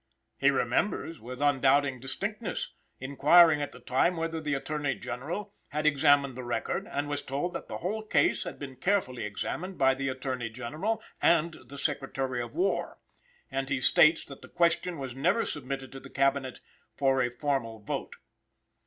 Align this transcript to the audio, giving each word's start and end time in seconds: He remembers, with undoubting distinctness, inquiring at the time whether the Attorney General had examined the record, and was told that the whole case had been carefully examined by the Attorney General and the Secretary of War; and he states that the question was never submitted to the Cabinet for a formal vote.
He 0.39 0.49
remembers, 0.49 1.19
with 1.19 1.43
undoubting 1.43 1.99
distinctness, 1.99 2.73
inquiring 2.99 3.61
at 3.61 3.71
the 3.71 3.79
time 3.79 4.17
whether 4.17 4.41
the 4.41 4.55
Attorney 4.55 4.95
General 4.95 5.53
had 5.69 5.85
examined 5.85 6.35
the 6.35 6.43
record, 6.43 6.87
and 6.89 7.07
was 7.07 7.21
told 7.21 7.53
that 7.53 7.67
the 7.67 7.77
whole 7.77 8.01
case 8.01 8.43
had 8.43 8.57
been 8.57 8.77
carefully 8.77 9.25
examined 9.25 9.77
by 9.77 9.93
the 9.93 10.09
Attorney 10.09 10.49
General 10.49 11.03
and 11.21 11.53
the 11.67 11.77
Secretary 11.77 12.41
of 12.41 12.55
War; 12.55 12.97
and 13.51 13.69
he 13.69 13.79
states 13.79 14.25
that 14.25 14.41
the 14.41 14.49
question 14.49 14.97
was 14.97 15.13
never 15.13 15.45
submitted 15.45 15.91
to 15.91 15.99
the 15.99 16.09
Cabinet 16.09 16.61
for 16.95 17.21
a 17.21 17.29
formal 17.29 17.77
vote. 17.79 18.15